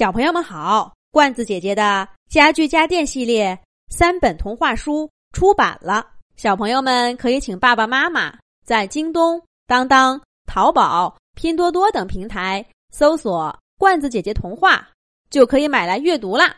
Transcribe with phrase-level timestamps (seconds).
[0.00, 3.58] 小朋友们好，罐子姐姐的家具家电系列
[3.90, 8.34] 三本童话书出版了，小朋友们可以请爸爸妈妈
[8.64, 14.88] 在京东、当当、淘宝、拼多多等平台搜索“罐子姐姐童话”，
[15.28, 16.56] 就可以买来阅读啦。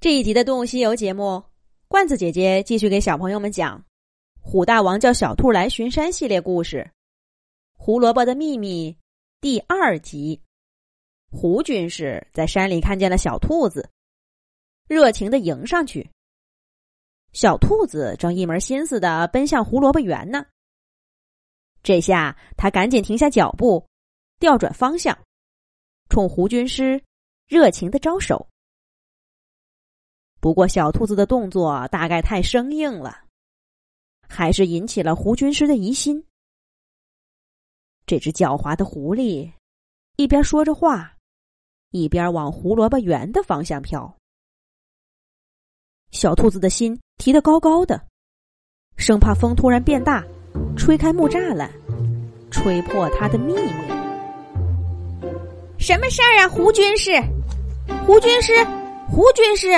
[0.00, 1.42] 这一集的《动物西游》节目，
[1.88, 3.78] 罐子姐姐继续给小朋友们讲
[4.40, 6.78] 《虎大王叫小兔来巡山》系列故事，
[7.76, 8.90] 《胡萝卜的秘密》
[9.42, 10.40] 第二集。
[11.30, 13.90] 胡军师在山里看见了小兔子，
[14.88, 16.10] 热情的迎上去。
[17.32, 20.46] 小兔子正一门心思的奔向胡萝卜园呢。
[21.82, 23.86] 这下他赶紧停下脚步，
[24.40, 25.16] 调转方向，
[26.08, 27.02] 冲胡军师
[27.46, 28.48] 热情的招手。
[30.40, 33.24] 不过，小兔子的动作大概太生硬了，
[34.26, 36.24] 还是引起了胡军师的疑心。
[38.06, 39.52] 这只狡猾的狐狸
[40.16, 41.17] 一边说着话。
[41.90, 44.14] 一边往胡萝卜园的方向飘，
[46.10, 47.98] 小兔子的心提得高高的，
[48.96, 50.22] 生怕风突然变大，
[50.76, 51.70] 吹开木栅栏，
[52.50, 53.72] 吹破它的秘密。
[55.78, 57.12] 什么事儿啊，胡军师？
[58.04, 58.52] 胡军师，
[59.08, 59.68] 胡军师！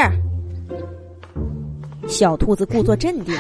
[2.09, 3.33] 小兔子故作镇定，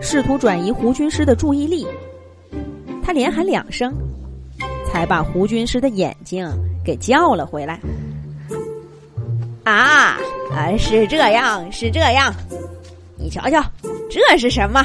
[0.00, 1.86] 试图转移胡军师的注意力。
[3.02, 3.94] 他连喊两声，
[4.94, 6.48] 才把胡军师的眼睛。
[6.84, 7.80] 给叫了回来。
[9.64, 10.16] 啊
[10.52, 12.32] 啊，是这样，是这样。
[13.18, 13.60] 你瞧瞧，
[14.08, 14.84] 这是什么？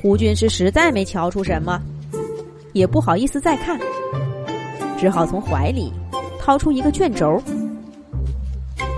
[0.00, 1.82] 胡军师实在没瞧出什么，
[2.74, 3.76] 也不好意思再看，
[4.96, 5.92] 只好从怀里
[6.38, 7.42] 掏出一个卷轴。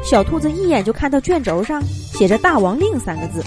[0.05, 3.43] 小兔子一眼就看到卷轴上写着“大王令”三个字，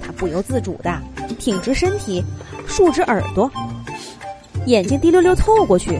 [0.00, 1.02] 他不由自主的
[1.36, 2.22] 挺直身体，
[2.68, 3.50] 竖直耳朵。
[4.68, 5.98] 眼睛滴溜溜凑过去，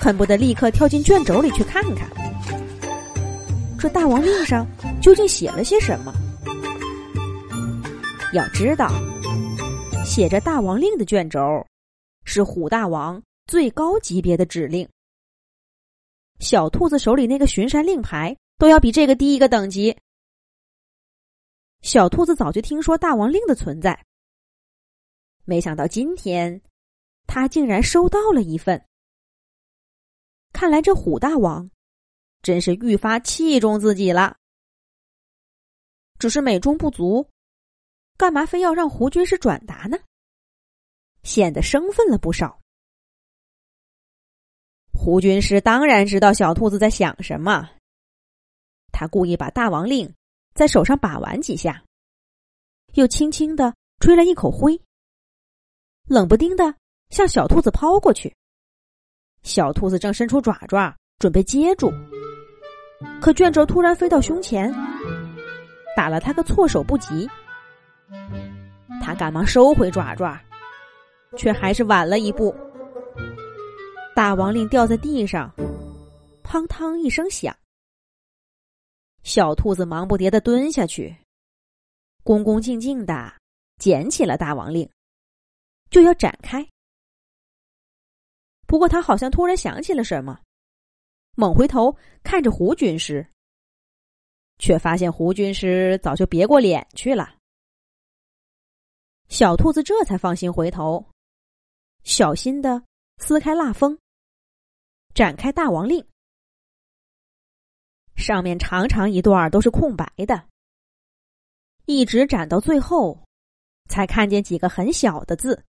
[0.00, 2.08] 恨不得立刻跳进卷轴里去看看，
[3.78, 4.66] 这大王令上
[5.02, 6.10] 究竟写了些什么？
[8.32, 8.90] 要知道，
[10.02, 11.40] 写着大王令的卷轴
[12.24, 14.88] 是虎大王最高级别的指令。
[16.40, 19.94] 小兔子手里那个巡山令牌都要比这个低一个等级。
[21.82, 24.06] 小兔子早就听说大王令的存在，
[25.44, 26.62] 没想到今天。
[27.26, 28.86] 他竟然收到了一份，
[30.52, 31.70] 看来这虎大王
[32.42, 34.36] 真是愈发器重自己了。
[36.18, 37.28] 只是美中不足，
[38.16, 39.98] 干嘛非要让胡军师转达呢？
[41.22, 42.60] 显得生分了不少。
[44.92, 47.68] 胡军师当然知道小兔子在想什么，
[48.92, 50.14] 他故意把大王令
[50.54, 51.84] 在手上把玩几下，
[52.92, 54.80] 又轻轻的吹了一口灰，
[56.06, 56.76] 冷不丁的。
[57.14, 58.34] 向小兔子抛过去，
[59.44, 61.88] 小兔子正伸出爪爪准备接住，
[63.22, 64.68] 可卷轴突然飞到胸前，
[65.96, 67.30] 打了他个措手不及。
[69.00, 70.36] 他赶忙收回爪爪，
[71.36, 72.52] 却还是晚了一步。
[74.16, 75.48] 大王令掉在地上，
[76.42, 77.56] 砰嘡一声响。
[79.22, 81.16] 小兔子忙不迭的蹲下去，
[82.24, 83.32] 恭恭敬敬的
[83.78, 84.90] 捡起了大王令，
[85.90, 86.66] 就要展开。
[88.66, 90.40] 不过他好像突然想起了什么，
[91.36, 93.26] 猛回头看着胡军师，
[94.58, 97.36] 却发现胡军师早就别过脸去了。
[99.28, 101.04] 小兔子这才放心回头，
[102.02, 102.82] 小心的
[103.18, 103.98] 撕开蜡封，
[105.14, 106.06] 展开大王令，
[108.16, 110.48] 上面长长一段都是空白的，
[111.86, 113.18] 一直展到最后，
[113.88, 115.64] 才看见几个很小的字：“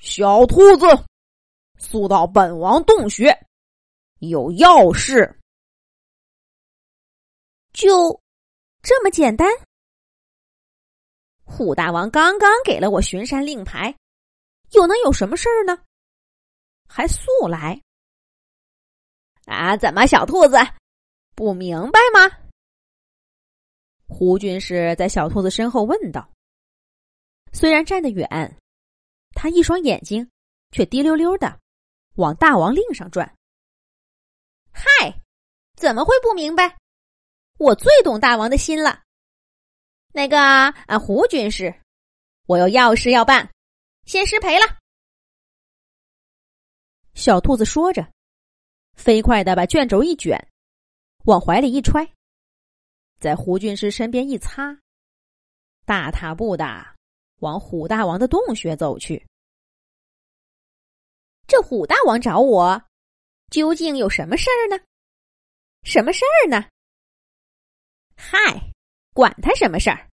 [0.00, 0.86] 小兔子。”
[1.80, 3.46] 速到本王洞穴，
[4.18, 5.40] 有要事。
[7.72, 8.20] 就
[8.82, 9.48] 这么简单？
[11.42, 13.96] 虎大王刚刚给了我巡山令牌，
[14.72, 15.82] 又能有什么事儿呢？
[16.86, 17.80] 还速来？
[19.46, 20.56] 啊，怎么小兔子
[21.34, 22.38] 不明白吗？
[24.06, 26.30] 胡军师在小兔子身后问道。
[27.52, 28.56] 虽然站得远，
[29.34, 30.30] 他一双眼睛
[30.72, 31.58] 却滴溜溜的。
[32.16, 33.34] 往大王令上转。
[34.72, 35.20] 嗨，
[35.76, 36.78] 怎么会不明白？
[37.58, 39.02] 我最懂大王的心了。
[40.12, 41.74] 那个啊，胡军师，
[42.46, 43.50] 我有要事要办，
[44.06, 44.78] 先失陪了。
[47.14, 48.10] 小兔子说着，
[48.94, 50.48] 飞快的把卷轴一卷，
[51.26, 52.10] 往怀里一揣，
[53.20, 54.76] 在胡军师身边一擦，
[55.84, 56.96] 大踏步的
[57.40, 59.26] 往虎大王的洞穴走去。
[61.50, 62.80] 这虎大王找我，
[63.50, 64.80] 究竟有什么事儿呢？
[65.82, 66.64] 什么事儿呢？
[68.14, 68.72] 嗨，
[69.12, 70.08] 管他什么事儿，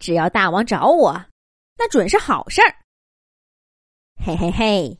[0.00, 1.24] 只要大王找我，
[1.76, 2.76] 那准是好事儿。
[4.16, 4.98] 嘿嘿嘿，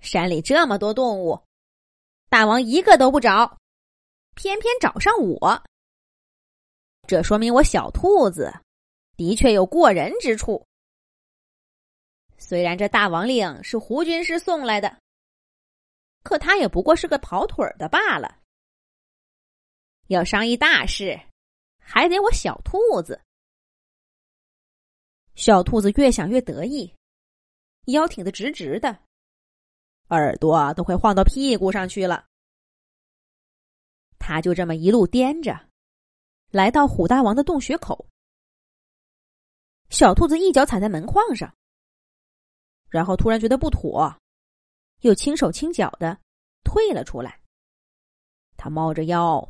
[0.00, 1.42] 山里这么多动物，
[2.28, 3.58] 大王一个都不找，
[4.36, 5.60] 偏偏找上我，
[7.08, 8.54] 这说明我小兔子
[9.16, 10.67] 的确有过人之处。
[12.38, 14.98] 虽然这大王令是胡军师送来的，
[16.22, 18.38] 可他也不过是个跑腿的罢了。
[20.06, 21.20] 要商议大事。
[21.90, 23.18] 还得我小兔子，
[25.34, 26.94] 小兔子越想越得意，
[27.86, 28.98] 腰挺得直直的，
[30.08, 32.26] 耳朵都快晃到屁股上去了。
[34.18, 35.58] 他就这么一路颠着，
[36.50, 38.06] 来到虎大王的洞穴口。
[39.88, 41.56] 小兔子一脚踩在门框上，
[42.88, 44.14] 然后突然觉得不妥，
[45.00, 46.18] 又轻手轻脚的
[46.64, 47.40] 退了出来。
[48.56, 49.48] 他猫着腰。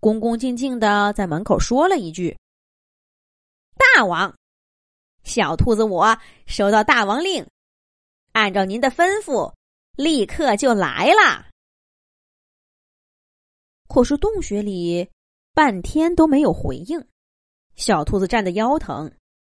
[0.00, 2.36] 恭恭敬敬的在门口说了一句
[3.94, 4.36] ：“大王，
[5.22, 7.46] 小兔子我收到大王令，
[8.32, 9.54] 按照您的吩咐，
[9.94, 11.46] 立刻就来了。”
[13.86, 15.08] 可是洞穴里
[15.54, 17.06] 半天都没有回应，
[17.76, 19.08] 小兔子站得腰疼，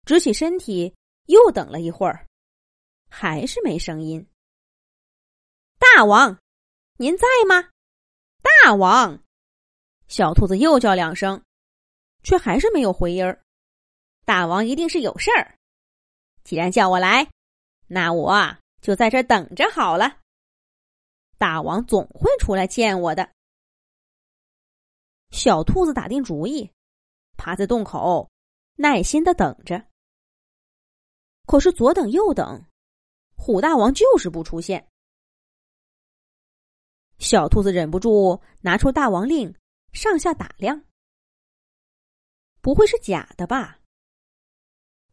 [0.05, 0.93] 直起身体，
[1.27, 2.27] 又等了一会儿，
[3.15, 4.27] 还是没声音。
[5.77, 6.35] 大王，
[6.97, 7.69] 您在吗？
[8.41, 9.23] 大王。
[10.07, 11.39] 小兔子又叫两声，
[12.23, 13.39] 却还是没有回音儿。
[14.25, 15.55] 大王一定是有事儿，
[16.43, 17.29] 既然叫我来，
[17.85, 20.19] 那我就在这等着好了。
[21.37, 23.31] 大王总会出来见我的。
[25.29, 26.71] 小兔子打定主意，
[27.37, 28.27] 趴在洞口，
[28.73, 29.85] 耐心的等着。
[31.45, 32.65] 可是左等右等，
[33.43, 34.87] 虎大王就是不出现。
[37.19, 39.53] 小兔子忍不住拿出大王令。
[39.91, 40.81] 上下打量，
[42.61, 43.79] 不会是假的吧？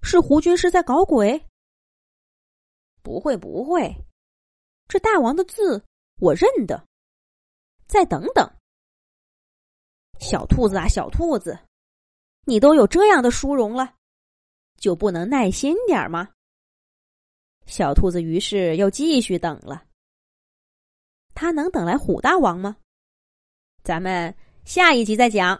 [0.01, 1.45] 是胡军师在搞鬼？
[3.03, 3.95] 不会，不会，
[4.89, 5.85] 这大王的字
[6.19, 6.87] 我认得。
[7.87, 8.51] 再等等，
[10.19, 11.59] 小兔子啊，小兔子，
[12.47, 13.97] 你都有这样的殊荣了，
[14.79, 16.33] 就不能耐心点吗？
[17.71, 19.85] 小兔子于是又继续等了。
[21.35, 22.77] 他能等来虎大王吗？
[23.83, 24.35] 咱们。
[24.67, 25.59] 下一集再讲。